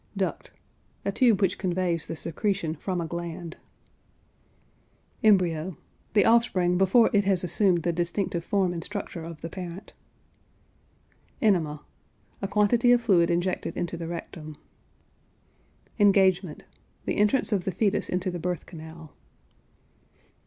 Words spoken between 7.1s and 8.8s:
it has assumed the distinctive form